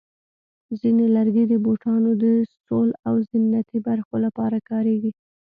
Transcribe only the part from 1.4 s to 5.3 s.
د بوټانو د سول او زینتي برخو لپاره کارېږي.